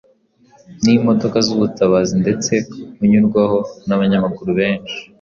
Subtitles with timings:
[0.83, 2.53] n’imodoka z’ubutabazi ndetse
[3.03, 3.57] unyurwaho
[3.87, 4.95] n’abanyamaguru benshi